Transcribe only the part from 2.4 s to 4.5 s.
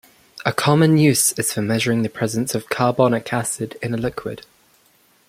of carbonic acid in a liquid.